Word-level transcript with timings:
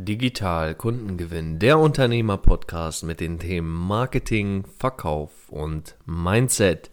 Digital 0.00 0.76
Kundengewinn, 0.76 1.58
der 1.58 1.78
Unternehmer-Podcast 1.80 3.02
mit 3.02 3.18
den 3.18 3.40
Themen 3.40 3.68
Marketing, 3.68 4.64
Verkauf 4.78 5.32
und 5.48 5.96
Mindset. 6.06 6.90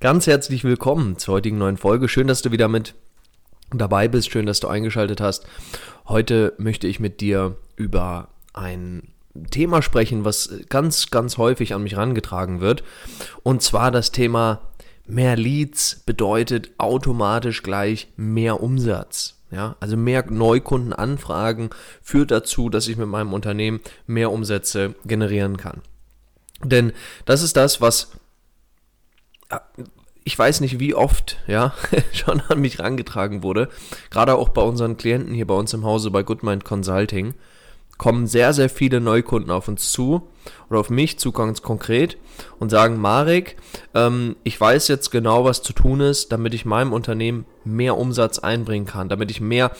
Ganz 0.00 0.26
herzlich 0.26 0.62
willkommen 0.62 1.16
zur 1.16 1.36
heutigen 1.36 1.56
neuen 1.56 1.78
Folge. 1.78 2.08
Schön, 2.08 2.26
dass 2.26 2.42
du 2.42 2.52
wieder 2.52 2.68
mit 2.68 2.94
dabei 3.72 4.06
bist. 4.06 4.30
Schön, 4.30 4.44
dass 4.44 4.60
du 4.60 4.68
eingeschaltet 4.68 5.22
hast. 5.22 5.46
Heute 6.08 6.52
möchte 6.58 6.86
ich 6.86 7.00
mit 7.00 7.22
dir 7.22 7.56
über 7.76 8.28
ein 8.52 9.14
Thema 9.50 9.80
sprechen, 9.80 10.26
was 10.26 10.50
ganz, 10.68 11.10
ganz 11.10 11.38
häufig 11.38 11.72
an 11.72 11.82
mich 11.82 11.94
herangetragen 11.94 12.60
wird. 12.60 12.84
Und 13.44 13.62
zwar 13.62 13.90
das 13.90 14.12
Thema 14.12 14.60
mehr 15.06 15.36
Leads 15.36 16.02
bedeutet 16.04 16.70
automatisch 16.76 17.62
gleich 17.62 18.08
mehr 18.16 18.62
Umsatz. 18.62 19.39
Ja, 19.50 19.76
also 19.80 19.96
mehr 19.96 20.24
Neukundenanfragen 20.30 21.70
führt 22.02 22.30
dazu, 22.30 22.68
dass 22.68 22.86
ich 22.86 22.96
mit 22.96 23.08
meinem 23.08 23.32
Unternehmen 23.32 23.80
mehr 24.06 24.30
Umsätze 24.30 24.94
generieren 25.04 25.56
kann. 25.56 25.82
Denn 26.62 26.92
das 27.24 27.42
ist 27.42 27.56
das, 27.56 27.80
was 27.80 28.12
ich 30.22 30.38
weiß 30.38 30.60
nicht, 30.60 30.78
wie 30.78 30.94
oft, 30.94 31.38
ja, 31.46 31.74
schon 32.12 32.40
an 32.48 32.60
mich 32.60 32.78
rangetragen 32.78 33.42
wurde. 33.42 33.68
Gerade 34.10 34.36
auch 34.36 34.50
bei 34.50 34.62
unseren 34.62 34.96
Klienten 34.96 35.34
hier 35.34 35.46
bei 35.46 35.54
uns 35.54 35.72
im 35.74 35.84
Hause 35.84 36.10
bei 36.10 36.22
Goodmind 36.22 36.64
Consulting 36.64 37.34
kommen 38.00 38.26
sehr, 38.26 38.54
sehr 38.54 38.70
viele 38.70 38.98
Neukunden 38.98 39.50
auf 39.50 39.68
uns 39.68 39.92
zu 39.92 40.22
oder 40.70 40.80
auf 40.80 40.88
mich 40.88 41.18
zu 41.18 41.32
ganz 41.32 41.60
konkret 41.60 42.16
und 42.58 42.70
sagen, 42.70 42.96
Marek, 42.98 43.56
ähm, 43.94 44.36
ich 44.42 44.58
weiß 44.58 44.88
jetzt 44.88 45.10
genau, 45.10 45.44
was 45.44 45.60
zu 45.60 45.74
tun 45.74 46.00
ist, 46.00 46.32
damit 46.32 46.54
ich 46.54 46.64
meinem 46.64 46.94
Unternehmen 46.94 47.44
mehr 47.62 47.98
Umsatz 47.98 48.38
einbringen 48.38 48.86
kann, 48.86 49.10
damit 49.10 49.30
ich 49.30 49.42
mehr 49.42 49.72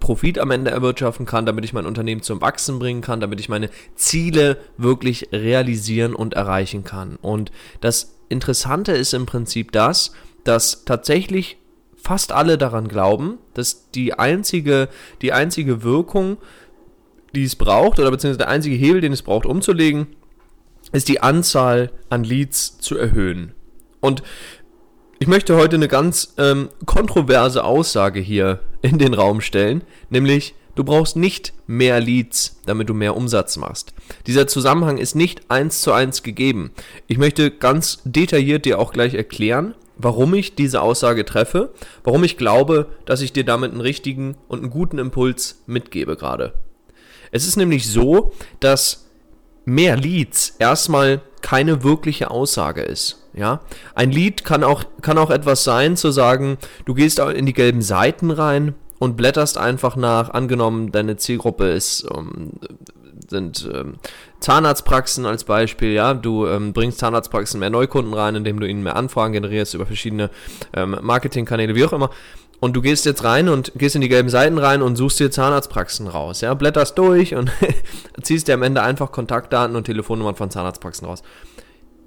Profit 0.00 0.38
am 0.38 0.52
Ende 0.52 0.70
erwirtschaften 0.70 1.26
kann, 1.26 1.44
damit 1.44 1.66
ich 1.66 1.74
mein 1.74 1.84
Unternehmen 1.84 2.22
zum 2.22 2.40
Wachsen 2.40 2.78
bringen 2.78 3.02
kann, 3.02 3.20
damit 3.20 3.40
ich 3.40 3.50
meine 3.50 3.68
Ziele 3.94 4.56
wirklich 4.78 5.28
realisieren 5.30 6.14
und 6.14 6.32
erreichen 6.32 6.82
kann. 6.82 7.16
Und 7.20 7.52
das 7.82 8.16
Interessante 8.30 8.92
ist 8.92 9.12
im 9.12 9.26
Prinzip 9.26 9.70
das, 9.72 10.12
dass 10.44 10.86
tatsächlich 10.86 11.58
fast 11.94 12.32
alle 12.32 12.56
daran 12.56 12.88
glauben, 12.88 13.36
dass 13.52 13.90
die 13.90 14.14
einzige, 14.14 14.88
die 15.20 15.34
einzige 15.34 15.82
Wirkung 15.82 16.38
die 17.36 17.44
es 17.44 17.56
braucht, 17.56 17.98
oder 17.98 18.10
beziehungsweise 18.10 18.38
der 18.38 18.48
einzige 18.48 18.76
Hebel, 18.76 19.00
den 19.00 19.12
es 19.12 19.22
braucht, 19.22 19.46
umzulegen, 19.46 20.08
ist 20.92 21.08
die 21.08 21.20
Anzahl 21.20 21.90
an 22.08 22.24
Leads 22.24 22.78
zu 22.78 22.96
erhöhen. 22.96 23.52
Und 24.00 24.22
ich 25.18 25.28
möchte 25.28 25.56
heute 25.56 25.76
eine 25.76 25.88
ganz 25.88 26.34
ähm, 26.38 26.68
kontroverse 26.84 27.64
Aussage 27.64 28.20
hier 28.20 28.60
in 28.82 28.98
den 28.98 29.14
Raum 29.14 29.40
stellen, 29.40 29.82
nämlich 30.10 30.54
du 30.74 30.84
brauchst 30.84 31.16
nicht 31.16 31.54
mehr 31.66 32.00
Leads, 32.00 32.60
damit 32.66 32.88
du 32.88 32.94
mehr 32.94 33.16
Umsatz 33.16 33.56
machst. 33.56 33.94
Dieser 34.26 34.46
Zusammenhang 34.46 34.98
ist 34.98 35.14
nicht 35.14 35.50
eins 35.50 35.80
zu 35.80 35.92
eins 35.92 36.22
gegeben. 36.22 36.70
Ich 37.06 37.18
möchte 37.18 37.50
ganz 37.50 38.00
detailliert 38.04 38.64
dir 38.64 38.78
auch 38.78 38.92
gleich 38.92 39.14
erklären, 39.14 39.74
warum 39.96 40.34
ich 40.34 40.54
diese 40.54 40.82
Aussage 40.82 41.24
treffe, 41.24 41.72
warum 42.04 42.22
ich 42.22 42.36
glaube, 42.36 42.86
dass 43.06 43.22
ich 43.22 43.32
dir 43.32 43.44
damit 43.44 43.72
einen 43.72 43.80
richtigen 43.80 44.36
und 44.48 44.60
einen 44.60 44.70
guten 44.70 44.98
Impuls 44.98 45.62
mitgebe 45.66 46.16
gerade. 46.16 46.52
Es 47.36 47.46
ist 47.46 47.56
nämlich 47.56 47.88
so, 47.88 48.32
dass 48.60 49.06
mehr 49.64 49.96
Leads 49.96 50.56
erstmal 50.58 51.20
keine 51.42 51.84
wirkliche 51.84 52.30
Aussage 52.30 52.82
ist. 52.82 53.22
Ja, 53.34 53.60
ein 53.94 54.10
Lied 54.10 54.44
kann 54.44 54.64
auch, 54.64 54.84
kann 55.02 55.18
auch 55.18 55.30
etwas 55.30 55.62
sein, 55.62 55.96
zu 55.96 56.10
sagen, 56.10 56.56
du 56.86 56.94
gehst 56.94 57.18
in 57.18 57.44
die 57.44 57.52
gelben 57.52 57.82
Seiten 57.82 58.30
rein 58.30 58.74
und 58.98 59.16
blätterst 59.16 59.58
einfach 59.58 59.94
nach, 59.94 60.30
angenommen, 60.30 60.90
deine 60.90 61.18
Zielgruppe 61.18 61.68
ist, 61.68 62.06
ähm, 62.16 62.52
sind 63.28 63.68
ähm, 63.72 63.94
Zahnarztpraxen 64.40 65.26
als 65.26 65.44
Beispiel, 65.44 65.92
ja, 65.92 66.14
du 66.14 66.46
ähm, 66.46 66.72
bringst 66.72 66.98
Zahnarztpraxen 66.98 67.60
mehr 67.60 67.70
Neukunden 67.70 68.14
rein, 68.14 68.36
indem 68.36 68.58
du 68.58 68.66
ihnen 68.66 68.82
mehr 68.82 68.96
Anfragen 68.96 69.32
generierst 69.34 69.74
über 69.74 69.84
verschiedene 69.84 70.30
ähm, 70.72 70.96
Marketingkanäle, 71.02 71.74
wie 71.74 71.84
auch 71.84 71.92
immer 71.92 72.10
und 72.60 72.74
du 72.74 72.82
gehst 72.82 73.04
jetzt 73.04 73.24
rein 73.24 73.48
und 73.48 73.72
gehst 73.76 73.94
in 73.94 74.00
die 74.00 74.08
gelben 74.08 74.28
Seiten 74.28 74.58
rein 74.58 74.82
und 74.82 74.96
suchst 74.96 75.20
dir 75.20 75.30
Zahnarztpraxen 75.30 76.08
raus, 76.08 76.40
ja, 76.40 76.54
blätterst 76.54 76.96
durch 76.98 77.34
und 77.34 77.50
ziehst 78.22 78.48
dir 78.48 78.54
am 78.54 78.62
Ende 78.62 78.82
einfach 78.82 79.12
Kontaktdaten 79.12 79.76
und 79.76 79.84
Telefonnummern 79.84 80.36
von 80.36 80.50
Zahnarztpraxen 80.50 81.06
raus. 81.06 81.22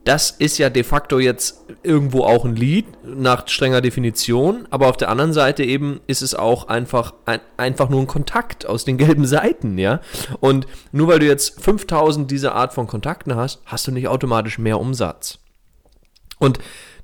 Das 0.06 0.32
ist 0.32 0.58
ja 0.58 0.70
de 0.70 0.84
facto 0.84 1.20
jetzt 1.20 1.66
irgendwo 1.84 2.24
auch 2.24 2.46
ein 2.46 2.56
Lied 2.56 2.86
nach 3.04 3.48
strenger 3.48 3.82
Definition, 3.82 4.68
aber 4.72 4.88
auf 4.88 4.98
der 4.98 5.10
anderen 5.10 5.34
Seite 5.34 5.64
eben 5.64 6.00
ist 6.08 6.22
es 6.22 6.34
auch 6.34 6.68
einfach, 6.68 7.14
ein, 7.26 7.42
einfach 7.58 7.90
nur 7.90 8.00
ein 8.00 8.08
Kontakt 8.08 8.66
aus 8.66 8.86
den 8.86 8.98
gelben 8.98 9.26
Seiten, 9.26 9.78
ja. 9.78 10.00
Und 10.40 10.68
nur 10.92 11.10
weil 11.10 11.20
du 11.20 11.28
jetzt 11.28 11.62
5000 11.62 12.32
dieser 12.32 12.56
Art 12.56 12.74
von 12.74 12.88
Kontakten 12.88 13.36
hast, 13.36 13.62
hast 13.66 13.88
du 13.88 13.92
nicht 13.92 14.08
automatisch 14.08 14.58
mehr 14.58 14.80
Umsatz. 14.80 15.40
Und 16.40 16.60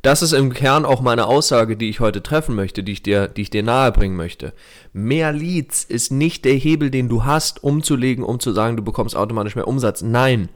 das 0.06 0.22
ist 0.22 0.34
im 0.34 0.54
Kern 0.54 0.86
auch 0.86 1.02
meine 1.02 1.26
Aussage, 1.26 1.76
die 1.76 1.90
ich 1.90 2.00
heute 2.00 2.22
treffen 2.22 2.54
möchte, 2.54 2.84
die 2.84 2.92
ich 2.92 3.02
dir, 3.02 3.28
die 3.28 3.42
ich 3.42 3.50
dir 3.50 3.64
nahebringen 3.64 4.16
möchte. 4.16 4.54
Mehr 4.94 5.32
Leads 5.32 5.84
ist 5.84 6.12
nicht 6.12 6.46
der 6.46 6.54
Hebel, 6.54 6.92
den 6.92 7.10
du 7.10 7.24
hast, 7.24 7.64
umzulegen, 7.64 8.24
um 8.24 8.40
zu 8.40 8.54
sagen, 8.54 8.78
du 8.78 8.84
bekommst 8.84 9.16
automatisch 9.16 9.56
mehr 9.56 9.68
Umsatz. 9.68 10.04
Nein. 10.04 10.50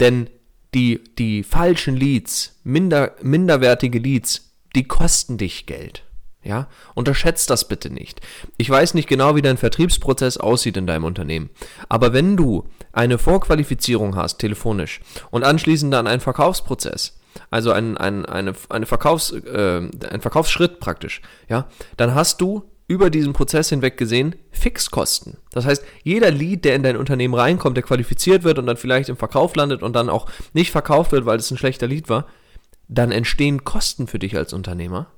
Denn 0.00 0.30
die, 0.72 1.04
die 1.18 1.42
falschen 1.42 1.96
Leads, 1.96 2.60
minder, 2.64 3.12
minderwertige 3.20 3.98
Leads, 3.98 4.54
die 4.74 4.84
kosten 4.84 5.36
dich 5.36 5.66
Geld. 5.66 6.04
Ja, 6.42 6.66
unterschätzt 6.94 7.50
das 7.50 7.68
bitte 7.68 7.90
nicht. 7.90 8.22
Ich 8.56 8.70
weiß 8.70 8.94
nicht 8.94 9.08
genau, 9.08 9.36
wie 9.36 9.42
dein 9.42 9.58
Vertriebsprozess 9.58 10.38
aussieht 10.38 10.78
in 10.78 10.86
deinem 10.86 11.04
Unternehmen. 11.04 11.50
Aber 11.90 12.14
wenn 12.14 12.38
du 12.38 12.66
eine 12.92 13.18
Vorqualifizierung 13.18 14.16
hast, 14.16 14.38
telefonisch, 14.38 15.00
und 15.30 15.44
anschließend 15.44 15.92
dann 15.92 16.06
einen 16.06 16.20
Verkaufsprozess, 16.20 17.18
also 17.52 17.70
ein, 17.70 17.98
ein, 17.98 18.24
eine, 18.24 18.54
eine 18.70 18.86
Verkaufs, 18.86 19.30
äh, 19.30 19.82
ein 20.10 20.20
Verkaufsschritt 20.22 20.80
praktisch, 20.80 21.20
ja, 21.48 21.68
dann 21.98 22.14
hast 22.14 22.40
du 22.40 22.64
über 22.88 23.10
diesen 23.10 23.34
Prozess 23.34 23.68
hinweg 23.68 23.96
gesehen 23.98 24.36
Fixkosten. 24.50 25.36
Das 25.52 25.66
heißt, 25.66 25.84
jeder 26.02 26.30
Lead, 26.30 26.64
der 26.64 26.74
in 26.74 26.82
dein 26.82 26.96
Unternehmen 26.96 27.34
reinkommt, 27.34 27.76
der 27.76 27.84
qualifiziert 27.84 28.42
wird 28.42 28.58
und 28.58 28.66
dann 28.66 28.78
vielleicht 28.78 29.10
im 29.10 29.16
Verkauf 29.16 29.54
landet 29.54 29.82
und 29.82 29.94
dann 29.94 30.08
auch 30.08 30.30
nicht 30.54 30.70
verkauft 30.70 31.12
wird, 31.12 31.26
weil 31.26 31.38
es 31.38 31.50
ein 31.50 31.58
schlechter 31.58 31.86
Lead 31.86 32.08
war, 32.08 32.26
dann 32.88 33.12
entstehen 33.12 33.64
Kosten 33.64 34.06
für 34.06 34.18
dich 34.18 34.36
als 34.36 34.54
Unternehmer, 34.54 35.08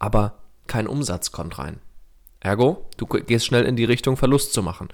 aber 0.00 0.38
kein 0.66 0.88
Umsatz 0.88 1.30
kommt 1.30 1.58
rein. 1.58 1.78
Ergo, 2.40 2.86
du 2.96 3.06
gehst 3.06 3.46
schnell 3.46 3.64
in 3.64 3.76
die 3.76 3.84
Richtung, 3.84 4.16
Verlust 4.16 4.52
zu 4.52 4.62
machen. 4.62 4.88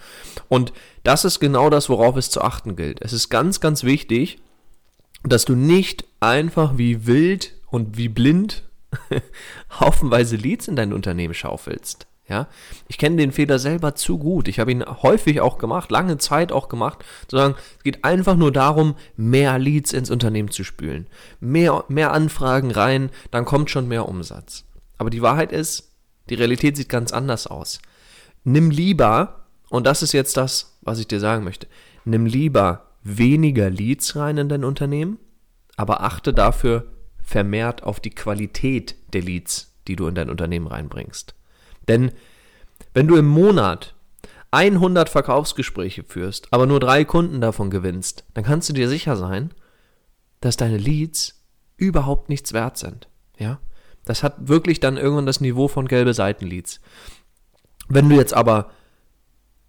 Und 0.49 0.75
das 1.05 1.25
ist 1.25 1.41
genau 1.41 1.71
das, 1.71 1.89
worauf 1.89 2.17
es 2.17 2.31
zu 2.31 2.43
achten 2.43 2.77
gilt. 2.77 3.01
Es 3.01 3.15
ist 3.15 3.31
ganz, 3.31 3.61
ganz 3.61 3.83
wichtig, 3.83 4.42
dass 5.25 5.45
du 5.45 5.55
nicht 5.55 6.05
einfach 6.21 6.79
wie 6.79 7.07
wild 7.07 7.55
und 7.71 7.97
wie 7.97 8.09
blind 8.09 8.65
haufenweise 9.81 10.37
Leads 10.37 10.69
in 10.69 10.77
dein 10.77 10.93
Unternehmen 10.93 11.35
schaufelst. 11.35 12.07
Ja, 12.29 12.47
ich 12.89 12.99
kenne 12.99 13.17
den 13.17 13.33
Fehler 13.33 13.59
selber 13.59 13.95
zu 13.95 14.17
gut. 14.17 14.47
Ich 14.47 14.61
habe 14.61 14.71
ihn 14.71 14.85
häufig 14.85 15.41
auch 15.41 15.59
gemacht, 15.59 15.91
lange 15.91 16.19
Zeit 16.19 16.53
auch 16.53 16.69
gemacht, 16.69 17.05
zu 17.27 17.37
sagen, 17.37 17.57
es 17.79 17.83
geht 17.83 18.05
einfach 18.05 18.37
nur 18.37 18.53
darum, 18.53 18.95
mehr 19.17 19.59
Leads 19.59 19.93
ins 19.93 20.11
Unternehmen 20.11 20.51
zu 20.51 20.63
spülen. 20.63 21.09
Mehr, 21.41 21.85
mehr 21.89 22.13
Anfragen 22.13 22.71
rein, 22.71 23.11
dann 23.33 23.45
kommt 23.45 23.71
schon 23.71 23.89
mehr 23.89 24.09
Umsatz. 24.09 24.65
Aber 24.99 25.11
die 25.11 25.21
Wahrheit 25.21 25.53
ist, 25.53 25.91
die 26.31 26.37
Realität 26.37 26.77
sieht 26.77 26.89
ganz 26.89 27.13
anders 27.13 27.49
aus. 27.49 27.81
Nimm 28.45 28.71
lieber, 28.71 29.47
und 29.69 29.87
das 29.87 30.03
ist 30.03 30.13
jetzt 30.13 30.37
das, 30.37 30.79
was 30.81 31.01
ich 31.01 31.09
dir 31.09 31.21
sagen 31.21 31.45
möchte, 31.45 31.67
nimm 32.05 32.25
lieber 32.25 32.92
weniger 33.03 33.71
Leads 33.71 34.17
rein 34.17 34.39
in 34.39 34.49
dein 34.49 34.65
Unternehmen, 34.65 35.19
aber 35.77 36.03
achte 36.03 36.33
dafür 36.33 36.93
vermehrt 37.23 37.83
auf 37.83 38.01
die 38.01 38.11
Qualität 38.11 38.97
der 39.13 39.23
Leads, 39.23 39.75
die 39.89 39.97
du 39.97 40.07
in 40.07 40.15
dein 40.15 40.31
Unternehmen 40.31 40.67
reinbringst. 40.67 41.35
Denn 41.89 42.13
wenn 42.95 43.09
du 43.09 43.17
im 43.17 43.27
Monat 43.27 43.95
100 44.51 45.09
Verkaufsgespräche 45.09 46.05
führst, 46.05 46.49
aber 46.51 46.67
nur 46.67 46.79
drei 46.79 47.05
Kunden 47.05 47.41
davon 47.41 47.71
gewinnst, 47.71 48.25
dann 48.35 48.45
kannst 48.45 48.69
du 48.69 48.73
dir 48.75 48.89
sicher 48.89 49.17
sein, 49.17 49.53
dass 50.41 50.57
deine 50.57 50.77
Leads 50.77 51.43
überhaupt 51.77 52.29
nichts 52.29 52.53
wert 52.53 52.77
sind. 52.77 53.09
Ja? 53.39 53.61
Das 54.05 54.23
hat 54.23 54.49
wirklich 54.49 54.79
dann 54.81 54.97
irgendwann 54.97 55.27
das 55.27 55.41
Niveau 55.41 55.69
von 55.69 55.89
gelbe 55.89 56.13
Seitenleads. 56.13 56.81
Wenn 57.89 58.09
du 58.09 58.17
jetzt 58.17 58.35
aber 58.35 58.71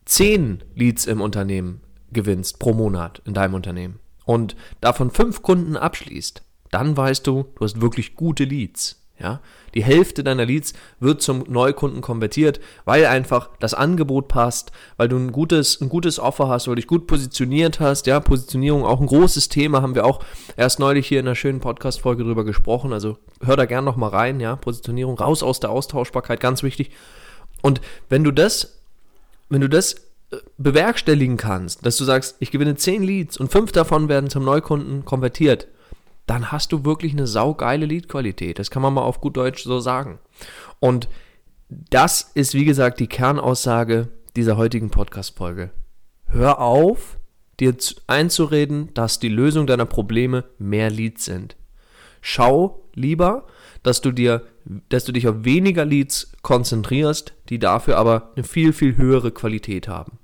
10 0.06 0.64
Leads 0.76 1.06
im 1.06 1.22
Unternehmen 1.22 1.82
gewinnst 2.14 2.60
pro 2.60 2.74
Monat 2.74 3.22
in 3.26 3.34
deinem 3.34 3.56
Unternehmen 3.56 4.00
und 4.26 4.56
davon 4.82 5.12
fünf 5.12 5.42
Kunden 5.42 5.78
abschließt, 5.78 6.44
dann 6.72 6.98
weißt 6.98 7.28
du, 7.28 7.46
du 7.56 7.64
hast 7.66 7.82
wirklich 7.82 8.16
gute 8.16 8.46
Leads. 8.46 9.00
Ja, 9.20 9.42
die 9.76 9.84
Hälfte 9.84 10.24
deiner 10.24 10.44
Leads 10.44 10.74
wird 11.00 11.22
zum 11.22 11.46
Neukunden 11.48 12.02
konvertiert, 12.02 12.60
weil 12.84 13.06
einfach 13.06 13.52
das 13.60 13.76
Angebot 13.76 14.28
passt, 14.28 14.72
weil 14.98 15.08
du 15.08 15.18
ein 15.18 15.32
gutes, 15.32 15.80
ein 15.80 15.88
gutes 15.88 16.20
Offer 16.20 16.50
hast, 16.50 16.68
weil 16.68 16.76
du 16.76 16.82
dich 16.82 16.88
gut 16.88 17.06
positioniert 17.06 17.80
hast. 17.80 18.08
Ja, 18.08 18.20
Positionierung 18.20 18.84
auch 18.84 19.00
ein 19.00 19.06
großes 19.08 19.50
Thema, 19.50 19.84
haben 19.84 19.94
wir 19.94 20.06
auch 20.06 20.24
erst 20.58 20.80
neulich 20.80 21.08
hier 21.08 21.20
in 21.20 21.28
einer 21.28 21.36
schönen 21.36 21.60
Podcast-Folge 21.60 22.24
drüber 22.24 22.44
gesprochen. 22.44 22.92
Also 22.92 23.18
hör 23.42 23.56
da 23.56 23.66
gern 23.66 23.86
nochmal 23.86 24.10
rein. 24.10 24.40
Ja, 24.40 24.56
Positionierung 24.56 25.18
raus 25.18 25.44
aus 25.44 25.60
der 25.60 25.70
Austauschbarkeit, 25.70 26.40
ganz 26.40 26.64
wichtig. 26.64 26.90
Und 27.62 27.82
wenn 28.10 28.24
du 28.24 28.32
das, 28.32 28.82
wenn 29.48 29.62
du 29.62 29.70
das 29.70 29.96
bewerkstelligen 30.58 31.38
kannst, 31.38 31.86
dass 31.86 31.98
du 31.98 32.04
sagst, 32.04 32.38
ich 32.40 32.52
gewinne 32.52 32.76
10 32.76 33.04
Leads 33.04 33.38
und 33.38 33.52
5 33.52 33.72
davon 33.72 34.10
werden 34.10 34.30
zum 34.30 34.44
Neukunden 34.44 35.06
konvertiert, 35.06 35.68
dann 36.26 36.52
hast 36.52 36.72
du 36.72 36.86
wirklich 36.86 37.14
eine 37.14 37.28
saugeile 37.28 37.86
Leadqualität. 37.86 38.60
Das 38.60 38.72
kann 38.72 38.82
man 38.82 38.94
mal 38.94 39.02
auf 39.02 39.22
gut 39.22 39.38
Deutsch 39.38 39.64
so 39.64 39.80
sagen. 39.80 40.20
Und 40.80 41.10
das 41.70 42.32
ist, 42.34 42.54
wie 42.54 42.66
gesagt, 42.66 43.00
die 43.00 43.08
Kernaussage 43.08 44.10
dieser 44.36 44.58
heutigen 44.58 44.90
Podcast-Folge. 44.90 45.72
Hör 46.28 46.60
auf, 46.60 47.18
dir 47.60 47.76
einzureden, 48.08 48.94
dass 48.94 49.20
die 49.20 49.30
Lösung 49.30 49.68
deiner 49.68 49.86
Probleme 49.86 50.46
mehr 50.58 50.90
Leads 50.90 51.26
sind. 51.26 51.56
Schau 52.22 52.88
lieber, 52.94 53.48
dass 53.84 54.02
du 54.02 54.12
dir, 54.12 54.44
dass 54.90 55.06
du 55.06 55.12
dich 55.12 55.28
auf 55.28 55.44
weniger 55.44 55.86
Leads 55.86 56.32
konzentrierst, 56.42 57.34
die 57.50 57.60
dafür 57.60 57.98
aber 57.98 58.32
eine 58.36 58.44
viel, 58.44 58.74
viel 58.74 58.98
höhere 58.98 59.32
Qualität 59.32 59.88
haben. 59.88 60.20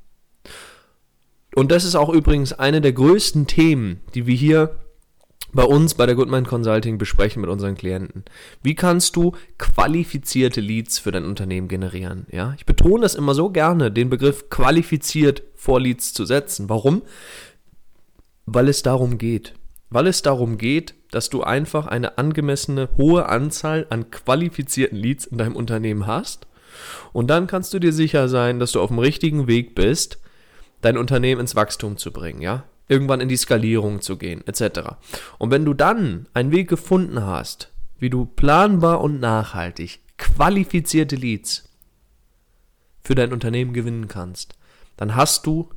Und 1.55 1.71
das 1.71 1.83
ist 1.83 1.95
auch 1.95 2.09
übrigens 2.09 2.53
eine 2.53 2.81
der 2.81 2.93
größten 2.93 3.47
Themen, 3.47 4.01
die 4.13 4.27
wir 4.27 4.35
hier 4.35 4.79
bei 5.51 5.63
uns 5.63 5.95
bei 5.95 6.05
der 6.05 6.15
Goodmind 6.15 6.47
Consulting 6.47 6.97
besprechen 6.97 7.41
mit 7.41 7.49
unseren 7.49 7.75
Klienten. 7.75 8.23
Wie 8.61 8.75
kannst 8.75 9.15
du 9.15 9.33
qualifizierte 9.57 10.61
Leads 10.61 10.99
für 10.99 11.11
dein 11.11 11.25
Unternehmen 11.25 11.67
generieren? 11.67 12.27
Ja, 12.31 12.53
ich 12.55 12.65
betone 12.65 13.01
das 13.01 13.15
immer 13.15 13.33
so 13.33 13.49
gerne, 13.49 13.91
den 13.91 14.09
Begriff 14.09 14.49
qualifiziert 14.49 15.43
vor 15.55 15.79
Leads 15.79 16.13
zu 16.13 16.25
setzen. 16.25 16.69
Warum? 16.69 17.01
Weil 18.45 18.69
es 18.69 18.83
darum 18.83 19.17
geht. 19.17 19.53
Weil 19.89 20.05
es 20.05 20.21
darum 20.21 20.59
geht, 20.59 20.93
dass 21.09 21.29
du 21.31 21.41
einfach 21.41 21.87
eine 21.87 22.19
angemessene 22.19 22.89
hohe 22.97 23.27
Anzahl 23.27 23.87
an 23.89 24.11
qualifizierten 24.11 24.97
Leads 24.97 25.25
in 25.25 25.39
deinem 25.39 25.55
Unternehmen 25.55 26.05
hast. 26.05 26.45
Und 27.11 27.27
dann 27.29 27.47
kannst 27.47 27.73
du 27.73 27.79
dir 27.79 27.91
sicher 27.91 28.29
sein, 28.29 28.59
dass 28.59 28.73
du 28.73 28.81
auf 28.81 28.89
dem 28.89 28.99
richtigen 28.99 29.47
Weg 29.47 29.73
bist, 29.73 30.19
dein 30.81 30.97
Unternehmen 30.97 31.41
ins 31.41 31.55
Wachstum 31.55 31.97
zu 31.97 32.11
bringen, 32.11 32.41
ja? 32.41 32.63
Irgendwann 32.87 33.21
in 33.21 33.29
die 33.29 33.37
Skalierung 33.37 34.01
zu 34.01 34.17
gehen, 34.17 34.43
etc. 34.47 34.95
Und 35.37 35.51
wenn 35.51 35.65
du 35.65 35.73
dann 35.73 36.27
einen 36.33 36.51
Weg 36.51 36.67
gefunden 36.69 37.23
hast, 37.23 37.71
wie 37.99 38.09
du 38.09 38.25
planbar 38.25 39.01
und 39.01 39.19
nachhaltig 39.19 39.99
qualifizierte 40.17 41.15
Leads 41.15 41.69
für 43.03 43.15
dein 43.15 43.33
Unternehmen 43.33 43.73
gewinnen 43.73 44.07
kannst, 44.07 44.55
dann 44.97 45.15
hast 45.15 45.45
du 45.45 45.69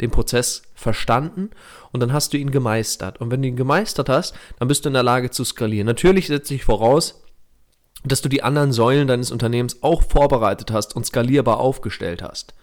den 0.00 0.10
Prozess 0.10 0.62
verstanden 0.74 1.50
und 1.92 2.00
dann 2.00 2.12
hast 2.12 2.32
du 2.32 2.36
ihn 2.36 2.50
gemeistert. 2.50 3.20
Und 3.20 3.30
wenn 3.30 3.42
du 3.42 3.48
ihn 3.48 3.56
gemeistert 3.56 4.08
hast, 4.08 4.34
dann 4.58 4.68
bist 4.68 4.84
du 4.84 4.90
in 4.90 4.94
der 4.94 5.02
Lage 5.02 5.30
zu 5.30 5.44
skalieren. 5.44 5.86
Natürlich 5.86 6.26
setze 6.26 6.54
ich 6.54 6.64
voraus, 6.64 7.22
dass 8.04 8.20
du 8.20 8.28
die 8.28 8.42
anderen 8.42 8.72
Säulen 8.72 9.08
deines 9.08 9.30
Unternehmens 9.30 9.82
auch 9.82 10.02
vorbereitet 10.02 10.70
hast 10.70 10.94
und 10.94 11.06
skalierbar 11.06 11.58
aufgestellt 11.58 12.22
hast. 12.22 12.54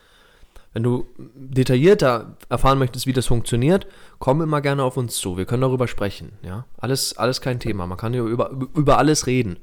Wenn 0.74 0.84
du 0.84 1.06
detaillierter 1.36 2.36
erfahren 2.50 2.80
möchtest, 2.80 3.06
wie 3.06 3.14
das 3.14 3.28
funktioniert, 3.28 3.86
komm 4.20 4.42
immer 4.42 4.60
gerne 4.62 4.84
auf 4.84 4.98
uns 4.98 5.16
zu. 5.18 5.38
Wir 5.38 5.46
können 5.46 5.62
darüber 5.62 5.88
sprechen. 5.88 6.34
Ja? 6.42 6.66
Alles, 6.78 7.18
alles 7.18 7.42
kein 7.42 7.60
Thema. 7.60 7.86
Man 7.86 7.98
kann 7.98 8.14
über, 8.14 8.50
über 8.76 8.98
alles 8.98 9.28
reden. 9.28 9.58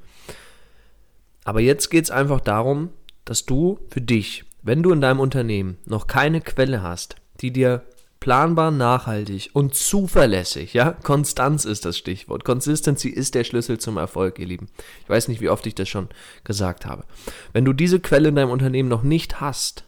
Aber 1.44 1.60
jetzt 1.60 1.90
geht 1.90 2.04
es 2.04 2.10
einfach 2.10 2.40
darum, 2.40 2.90
dass 3.24 3.44
du 3.44 3.80
für 3.88 4.00
dich, 4.00 4.44
wenn 4.62 4.82
du 4.82 4.92
in 4.92 5.00
deinem 5.00 5.20
Unternehmen 5.20 5.78
noch 5.84 6.06
keine 6.06 6.40
Quelle 6.40 6.82
hast, 6.82 7.16
die 7.40 7.52
dir 7.52 7.82
planbar, 8.20 8.70
nachhaltig 8.70 9.50
und 9.54 9.74
zuverlässig, 9.74 10.74
ja, 10.74 10.92
Konstanz 10.92 11.64
ist 11.64 11.86
das 11.86 11.96
Stichwort. 11.96 12.44
Consistency 12.44 13.08
ist 13.08 13.34
der 13.34 13.44
Schlüssel 13.44 13.78
zum 13.78 13.96
Erfolg, 13.96 14.38
ihr 14.38 14.46
Lieben. 14.46 14.68
Ich 15.02 15.08
weiß 15.08 15.28
nicht, 15.28 15.40
wie 15.40 15.48
oft 15.48 15.66
ich 15.66 15.74
das 15.74 15.88
schon 15.88 16.08
gesagt 16.44 16.84
habe. 16.84 17.04
Wenn 17.52 17.64
du 17.64 17.72
diese 17.72 17.98
Quelle 17.98 18.28
in 18.28 18.36
deinem 18.36 18.50
Unternehmen 18.50 18.90
noch 18.90 19.02
nicht 19.02 19.40
hast, 19.40 19.84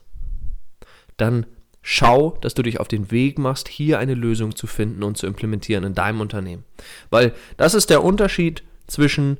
dann 1.16 1.46
schau, 1.82 2.38
dass 2.40 2.54
du 2.54 2.62
dich 2.62 2.80
auf 2.80 2.88
den 2.88 3.10
Weg 3.10 3.38
machst, 3.38 3.68
hier 3.68 3.98
eine 3.98 4.14
Lösung 4.14 4.54
zu 4.54 4.66
finden 4.66 5.02
und 5.02 5.18
zu 5.18 5.26
implementieren 5.26 5.84
in 5.84 5.94
deinem 5.94 6.20
Unternehmen. 6.20 6.64
Weil 7.10 7.34
das 7.56 7.74
ist 7.74 7.90
der 7.90 8.04
Unterschied 8.04 8.62
zwischen, 8.86 9.38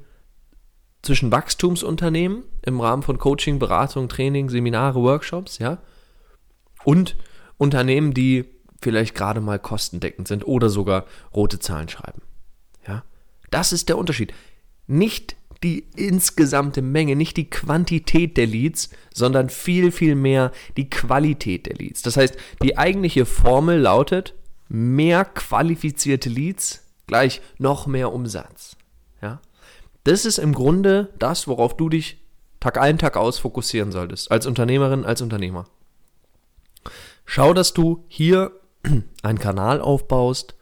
zwischen 1.02 1.30
Wachstumsunternehmen 1.30 2.42
im 2.62 2.80
Rahmen 2.80 3.02
von 3.02 3.18
Coaching, 3.18 3.58
Beratung, 3.58 4.08
Training, 4.08 4.50
Seminare, 4.50 5.00
Workshops, 5.00 5.58
ja, 5.58 5.78
und 6.84 7.16
Unternehmen, 7.58 8.12
die 8.12 8.44
vielleicht 8.80 9.14
gerade 9.14 9.40
mal 9.40 9.60
kostendeckend 9.60 10.26
sind 10.26 10.44
oder 10.46 10.68
sogar 10.68 11.06
rote 11.32 11.60
Zahlen 11.60 11.88
schreiben. 11.88 12.22
Ja, 12.86 13.04
das 13.50 13.72
ist 13.72 13.88
der 13.88 13.98
Unterschied. 13.98 14.34
Nicht 14.88 15.36
die 15.62 15.86
insgesamte 15.96 16.82
Menge, 16.82 17.16
nicht 17.16 17.36
die 17.36 17.48
Quantität 17.50 18.36
der 18.36 18.46
Leads, 18.46 18.90
sondern 19.14 19.48
viel, 19.48 19.92
viel 19.92 20.14
mehr 20.14 20.52
die 20.76 20.90
Qualität 20.90 21.66
der 21.66 21.76
Leads. 21.76 22.02
Das 22.02 22.16
heißt, 22.16 22.36
die 22.62 22.78
eigentliche 22.78 23.26
Formel 23.26 23.78
lautet, 23.78 24.34
mehr 24.68 25.24
qualifizierte 25.24 26.28
Leads 26.28 26.82
gleich 27.06 27.40
noch 27.58 27.86
mehr 27.86 28.12
Umsatz. 28.12 28.76
Ja? 29.20 29.40
Das 30.04 30.24
ist 30.24 30.38
im 30.38 30.54
Grunde 30.54 31.12
das, 31.18 31.46
worauf 31.46 31.76
du 31.76 31.88
dich 31.88 32.18
Tag 32.60 32.78
ein, 32.78 32.96
Tag 32.96 33.16
aus 33.16 33.40
fokussieren 33.40 33.90
solltest, 33.90 34.30
als 34.30 34.46
Unternehmerin, 34.46 35.04
als 35.04 35.20
Unternehmer. 35.20 35.66
Schau, 37.24 37.54
dass 37.54 37.74
du 37.74 38.04
hier 38.08 38.52
einen 39.22 39.38
Kanal 39.38 39.80
aufbaust, 39.80 40.54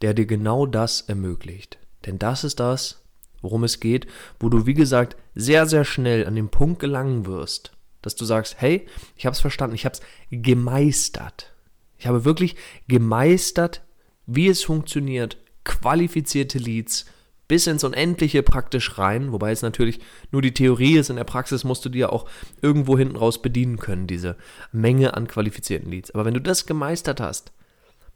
der 0.00 0.14
dir 0.14 0.26
genau 0.26 0.64
das 0.64 1.02
ermöglicht. 1.02 1.78
Denn 2.06 2.18
das 2.18 2.44
ist 2.44 2.58
das, 2.58 2.99
worum 3.42 3.64
es 3.64 3.80
geht, 3.80 4.06
wo 4.38 4.48
du, 4.48 4.66
wie 4.66 4.74
gesagt, 4.74 5.16
sehr, 5.34 5.66
sehr 5.66 5.84
schnell 5.84 6.26
an 6.26 6.34
den 6.34 6.48
Punkt 6.48 6.78
gelangen 6.80 7.26
wirst, 7.26 7.72
dass 8.02 8.16
du 8.16 8.24
sagst, 8.24 8.56
hey, 8.58 8.86
ich 9.16 9.26
habe 9.26 9.34
es 9.34 9.40
verstanden, 9.40 9.74
ich 9.74 9.84
habe 9.84 9.94
es 9.94 10.02
gemeistert. 10.30 11.52
Ich 11.98 12.06
habe 12.06 12.24
wirklich 12.24 12.56
gemeistert, 12.88 13.82
wie 14.26 14.48
es 14.48 14.62
funktioniert, 14.62 15.36
qualifizierte 15.64 16.58
Leads 16.58 17.06
bis 17.50 17.66
ins 17.66 17.82
Unendliche 17.82 18.44
praktisch 18.44 18.96
rein, 18.96 19.32
wobei 19.32 19.50
es 19.50 19.62
natürlich 19.62 19.98
nur 20.30 20.40
die 20.40 20.54
Theorie 20.54 20.96
ist, 20.96 21.10
in 21.10 21.16
der 21.16 21.24
Praxis 21.24 21.64
musst 21.64 21.84
du 21.84 21.88
dir 21.88 22.12
auch 22.12 22.26
irgendwo 22.62 22.96
hinten 22.96 23.16
raus 23.16 23.42
bedienen 23.42 23.76
können, 23.76 24.06
diese 24.06 24.36
Menge 24.70 25.14
an 25.14 25.26
qualifizierten 25.26 25.90
Leads. 25.90 26.12
Aber 26.12 26.24
wenn 26.24 26.34
du 26.34 26.40
das 26.40 26.64
gemeistert 26.64 27.20
hast, 27.20 27.52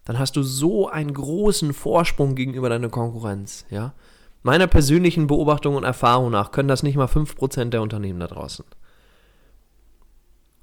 dann 0.04 0.20
hast 0.20 0.36
du 0.36 0.44
so 0.44 0.88
einen 0.88 1.12
großen 1.12 1.72
Vorsprung 1.72 2.36
gegenüber 2.36 2.68
deiner 2.68 2.90
Konkurrenz, 2.90 3.66
ja. 3.70 3.94
Meiner 4.44 4.66
persönlichen 4.66 5.26
Beobachtung 5.26 5.74
und 5.74 5.84
Erfahrung 5.84 6.30
nach 6.30 6.52
können 6.52 6.68
das 6.68 6.82
nicht 6.82 6.96
mal 6.96 7.06
5% 7.06 7.70
der 7.70 7.80
Unternehmen 7.82 8.20
da 8.20 8.26
draußen. 8.26 8.64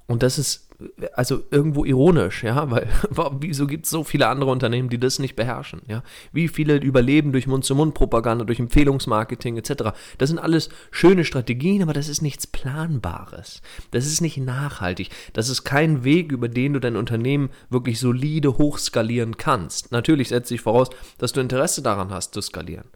Und 0.06 0.22
das 0.22 0.38
ist 0.38 0.68
also 1.14 1.42
irgendwo 1.50 1.84
ironisch, 1.84 2.44
ja, 2.44 2.70
weil 2.70 2.88
wieso 3.40 3.66
gibt 3.66 3.84
es 3.84 3.90
so 3.90 4.04
viele 4.04 4.28
andere 4.28 4.50
Unternehmen, 4.50 4.88
die 4.88 4.98
das 4.98 5.18
nicht 5.18 5.34
beherrschen, 5.34 5.82
ja? 5.88 6.02
Wie 6.32 6.48
viele 6.48 6.76
überleben 6.76 7.32
durch 7.32 7.46
Mund-zu-Mund-Propaganda, 7.46 8.44
durch 8.44 8.60
Empfehlungsmarketing 8.60 9.56
etc. 9.56 9.94
Das 10.18 10.28
sind 10.28 10.38
alles 10.38 10.68
schöne 10.90 11.24
Strategien, 11.24 11.82
aber 11.82 11.92
das 11.92 12.08
ist 12.08 12.22
nichts 12.22 12.46
Planbares. 12.46 13.62
Das 13.90 14.06
ist 14.06 14.20
nicht 14.20 14.38
nachhaltig. 14.38 15.10
Das 15.32 15.48
ist 15.48 15.64
kein 15.64 16.04
Weg, 16.04 16.30
über 16.30 16.48
den 16.48 16.74
du 16.74 16.80
dein 16.80 16.96
Unternehmen 16.96 17.50
wirklich 17.68 17.98
solide 17.98 18.58
hochskalieren 18.58 19.36
kannst. 19.36 19.90
Natürlich 19.90 20.28
setze 20.28 20.54
ich 20.54 20.60
voraus, 20.60 20.90
dass 21.18 21.32
du 21.32 21.40
Interesse 21.40 21.82
daran 21.82 22.10
hast 22.10 22.34
zu 22.34 22.40
skalieren. 22.40 22.88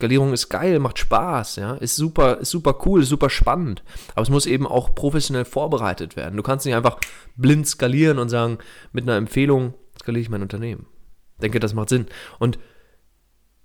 Skalierung 0.00 0.32
ist 0.32 0.48
geil, 0.48 0.78
macht 0.78 0.98
Spaß, 0.98 1.56
ja, 1.56 1.74
ist 1.74 1.94
super, 1.94 2.38
ist 2.38 2.48
super 2.48 2.74
cool, 2.86 3.02
ist 3.02 3.10
super 3.10 3.28
spannend. 3.28 3.82
Aber 4.14 4.22
es 4.22 4.30
muss 4.30 4.46
eben 4.46 4.66
auch 4.66 4.94
professionell 4.94 5.44
vorbereitet 5.44 6.16
werden. 6.16 6.38
Du 6.38 6.42
kannst 6.42 6.64
nicht 6.64 6.74
einfach 6.74 6.98
blind 7.36 7.66
skalieren 7.66 8.18
und 8.18 8.30
sagen, 8.30 8.56
mit 8.92 9.04
einer 9.04 9.18
Empfehlung 9.18 9.74
skaliere 10.00 10.22
ich 10.22 10.30
mein 10.30 10.40
Unternehmen. 10.40 10.86
Ich 11.34 11.42
denke, 11.42 11.60
das 11.60 11.74
macht 11.74 11.90
Sinn. 11.90 12.06
Und 12.38 12.58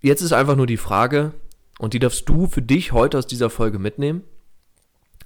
jetzt 0.02 0.22
ist 0.22 0.34
einfach 0.34 0.58
nur 0.58 0.68
die 0.68 0.76
Frage, 0.76 1.32
und 1.80 1.94
die 1.94 2.00
darfst 2.00 2.28
du 2.28 2.48
für 2.48 2.62
dich 2.62 2.92
heute 2.92 3.18
aus 3.18 3.28
dieser 3.28 3.50
Folge 3.50 3.80
mitnehmen. 3.80 4.24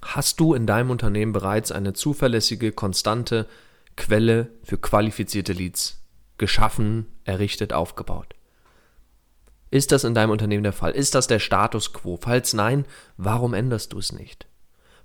Hast 0.02 0.38
du 0.38 0.54
in 0.54 0.64
deinem 0.64 0.90
Unternehmen 0.90 1.32
bereits 1.32 1.72
eine 1.72 1.92
zuverlässige, 1.92 2.70
konstante 2.70 3.48
Quelle 3.96 4.52
für 4.62 4.78
qualifizierte 4.78 5.54
Leads 5.54 6.04
geschaffen, 6.38 7.06
errichtet, 7.24 7.72
aufgebaut? 7.72 8.36
Ist 9.70 9.92
das 9.92 10.04
in 10.04 10.14
deinem 10.14 10.30
Unternehmen 10.30 10.64
der 10.64 10.72
Fall? 10.72 10.92
Ist 10.92 11.14
das 11.14 11.26
der 11.26 11.38
Status 11.38 11.92
quo? 11.92 12.18
Falls 12.20 12.52
nein, 12.52 12.84
warum 13.16 13.54
änderst 13.54 13.92
du 13.92 13.98
es 13.98 14.12
nicht? 14.12 14.46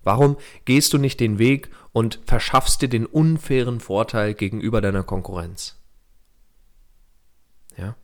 Warum 0.04 0.38
gehst 0.66 0.94
du 0.94 0.98
nicht 0.98 1.20
den 1.20 1.40
Weg 1.40 1.70
und 1.92 2.20
verschaffst 2.26 2.82
dir 2.82 2.90
den 2.90 3.06
unfairen 3.06 3.80
Vorteil 3.80 4.34
gegenüber 4.34 4.82
deiner 4.82 5.04
Konkurrenz? 5.04 5.82
Ja? 7.78 7.96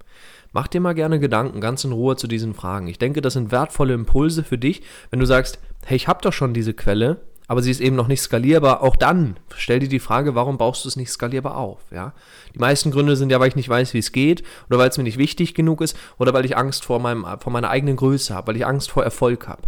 Mach 0.51 0.67
dir 0.67 0.81
mal 0.81 0.93
gerne 0.93 1.19
Gedanken 1.19 1.61
ganz 1.61 1.83
in 1.83 1.93
Ruhe 1.93 2.17
zu 2.17 2.27
diesen 2.27 2.53
Fragen. 2.53 2.87
Ich 2.87 2.99
denke, 2.99 3.21
das 3.21 3.33
sind 3.33 3.51
wertvolle 3.51 3.93
Impulse 3.93 4.43
für 4.43 4.57
dich, 4.57 4.81
wenn 5.09 5.19
du 5.19 5.25
sagst, 5.25 5.59
hey, 5.85 5.95
ich 5.95 6.07
habe 6.07 6.21
doch 6.21 6.33
schon 6.33 6.53
diese 6.53 6.73
Quelle, 6.73 7.21
aber 7.51 7.61
sie 7.61 7.71
ist 7.71 7.81
eben 7.81 7.97
noch 7.97 8.07
nicht 8.07 8.21
skalierbar, 8.21 8.81
auch 8.81 8.95
dann 8.95 9.35
stell 9.57 9.79
dir 9.79 9.89
die 9.89 9.99
Frage, 9.99 10.35
warum 10.35 10.57
baust 10.57 10.85
du 10.85 10.87
es 10.87 10.95
nicht 10.95 11.11
skalierbar 11.11 11.57
auf? 11.57 11.81
Ja? 11.91 12.13
Die 12.55 12.59
meisten 12.59 12.91
Gründe 12.91 13.17
sind 13.17 13.29
ja, 13.29 13.41
weil 13.41 13.49
ich 13.49 13.57
nicht 13.57 13.67
weiß, 13.67 13.93
wie 13.93 13.97
es 13.97 14.13
geht, 14.13 14.43
oder 14.69 14.79
weil 14.79 14.87
es 14.87 14.97
mir 14.97 15.03
nicht 15.03 15.17
wichtig 15.17 15.53
genug 15.53 15.81
ist, 15.81 15.97
oder 16.17 16.33
weil 16.33 16.45
ich 16.45 16.55
Angst 16.55 16.85
vor, 16.85 16.99
meinem, 16.99 17.25
vor 17.41 17.51
meiner 17.51 17.69
eigenen 17.69 17.97
Größe 17.97 18.33
habe, 18.33 18.47
weil 18.47 18.55
ich 18.55 18.65
Angst 18.65 18.89
vor 18.89 19.03
Erfolg 19.03 19.49
habe. 19.49 19.63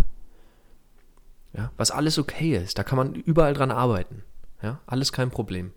Ja? 1.58 1.74
Was 1.75 1.92
alles 1.92 2.18
okay 2.18 2.56
ist, 2.56 2.78
da 2.78 2.84
kann 2.84 2.96
man 2.98 3.16
überall 3.16 3.54
dran 3.54 3.70
arbeiten. 3.70 4.24
Ja? 4.62 4.80
Alles 4.88 5.12
kein 5.12 5.30
Problem. 5.30 5.74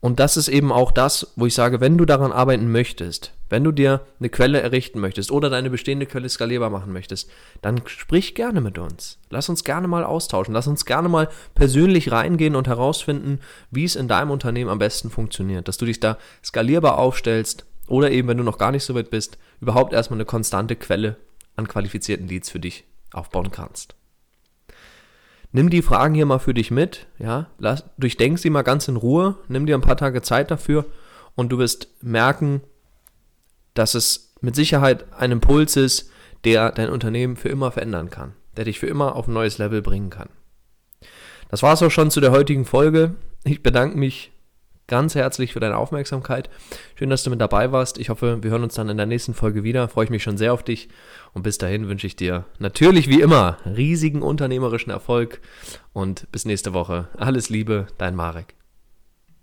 Und 0.00 0.20
das 0.20 0.36
ist 0.36 0.48
eben 0.48 0.72
auch 0.72 0.92
das, 0.92 1.32
wo 1.36 1.46
ich 1.46 1.54
sage, 1.54 1.80
wenn 1.80 1.96
du 1.96 2.04
daran 2.04 2.32
arbeiten 2.32 2.70
möchtest, 2.70 3.32
wenn 3.48 3.64
du 3.64 3.72
dir 3.72 4.00
eine 4.18 4.28
Quelle 4.28 4.60
errichten 4.60 5.00
möchtest 5.00 5.30
oder 5.30 5.50
deine 5.50 5.70
bestehende 5.70 6.06
Quelle 6.06 6.28
skalierbar 6.28 6.70
machen 6.70 6.92
möchtest, 6.92 7.30
dann 7.62 7.80
sprich 7.86 8.34
gerne 8.34 8.60
mit 8.60 8.78
uns. 8.78 9.18
Lass 9.30 9.48
uns 9.48 9.64
gerne 9.64 9.88
mal 9.88 10.04
austauschen. 10.04 10.54
Lass 10.54 10.66
uns 10.66 10.84
gerne 10.84 11.08
mal 11.08 11.28
persönlich 11.54 12.10
reingehen 12.12 12.56
und 12.56 12.66
herausfinden, 12.66 13.40
wie 13.70 13.84
es 13.84 13.96
in 13.96 14.08
deinem 14.08 14.30
Unternehmen 14.30 14.70
am 14.70 14.78
besten 14.78 15.10
funktioniert. 15.10 15.68
Dass 15.68 15.76
du 15.76 15.86
dich 15.86 16.00
da 16.00 16.18
skalierbar 16.44 16.98
aufstellst 16.98 17.66
oder 17.88 18.10
eben, 18.10 18.28
wenn 18.28 18.38
du 18.38 18.44
noch 18.44 18.58
gar 18.58 18.72
nicht 18.72 18.84
so 18.84 18.94
weit 18.94 19.10
bist, 19.10 19.38
überhaupt 19.60 19.92
erstmal 19.92 20.16
eine 20.16 20.24
konstante 20.24 20.76
Quelle 20.76 21.16
an 21.54 21.68
qualifizierten 21.68 22.28
Leads 22.28 22.50
für 22.50 22.60
dich 22.60 22.84
aufbauen 23.12 23.50
kannst. 23.50 23.94
Nimm 25.52 25.70
die 25.70 25.82
Fragen 25.82 26.14
hier 26.14 26.26
mal 26.26 26.38
für 26.38 26.52
dich 26.52 26.70
mit, 26.70 27.06
ja, 27.18 27.46
lass, 27.58 27.84
durchdenk 27.96 28.38
sie 28.38 28.50
mal 28.50 28.62
ganz 28.62 28.88
in 28.88 28.96
Ruhe, 28.96 29.36
nimm 29.48 29.64
dir 29.64 29.74
ein 29.74 29.80
paar 29.80 29.96
Tage 29.96 30.20
Zeit 30.20 30.50
dafür 30.50 30.84
und 31.34 31.50
du 31.50 31.58
wirst 31.58 31.88
merken, 32.02 32.60
dass 33.78 33.94
es 33.94 34.34
mit 34.40 34.56
Sicherheit 34.56 35.06
ein 35.12 35.32
Impuls 35.32 35.76
ist, 35.76 36.10
der 36.44 36.72
dein 36.72 36.90
Unternehmen 36.90 37.36
für 37.36 37.48
immer 37.48 37.70
verändern 37.70 38.10
kann, 38.10 38.32
der 38.56 38.64
dich 38.64 38.78
für 38.78 38.86
immer 38.86 39.16
auf 39.16 39.28
ein 39.28 39.34
neues 39.34 39.58
Level 39.58 39.82
bringen 39.82 40.10
kann. 40.10 40.28
Das 41.48 41.62
war 41.62 41.74
es 41.74 41.82
auch 41.82 41.90
schon 41.90 42.10
zu 42.10 42.20
der 42.20 42.32
heutigen 42.32 42.64
Folge. 42.64 43.14
Ich 43.44 43.62
bedanke 43.62 43.96
mich 43.96 44.32
ganz 44.88 45.14
herzlich 45.14 45.52
für 45.52 45.60
deine 45.60 45.76
Aufmerksamkeit. 45.76 46.48
Schön, 46.94 47.10
dass 47.10 47.22
du 47.22 47.30
mit 47.30 47.40
dabei 47.40 47.72
warst. 47.72 47.98
Ich 47.98 48.08
hoffe, 48.08 48.42
wir 48.42 48.50
hören 48.50 48.62
uns 48.62 48.74
dann 48.74 48.88
in 48.88 48.96
der 48.96 49.06
nächsten 49.06 49.34
Folge 49.34 49.64
wieder. 49.64 49.88
Freue 49.88 50.04
ich 50.04 50.10
mich 50.10 50.22
schon 50.22 50.38
sehr 50.38 50.52
auf 50.52 50.62
dich. 50.62 50.88
Und 51.32 51.42
bis 51.42 51.58
dahin 51.58 51.88
wünsche 51.88 52.06
ich 52.06 52.16
dir 52.16 52.44
natürlich 52.58 53.08
wie 53.08 53.20
immer 53.20 53.58
riesigen 53.64 54.22
unternehmerischen 54.22 54.90
Erfolg. 54.90 55.40
Und 55.92 56.30
bis 56.32 56.44
nächste 56.44 56.72
Woche. 56.72 57.08
Alles 57.16 57.50
Liebe, 57.50 57.86
dein 57.98 58.14
Marek. 58.14 58.54